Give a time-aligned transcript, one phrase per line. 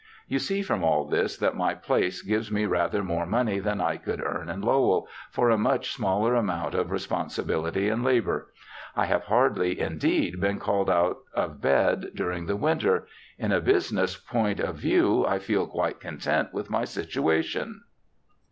[0.27, 3.97] You see from all this, that my place gives me rather more money than I
[3.97, 8.51] could earn in Lowell, for a much smaller amount of responsi bility and labour.
[8.95, 13.05] I have hardly, indeed, been called out of bed during the winter.
[13.37, 17.81] In a business point of view I feel quite content with my situation.'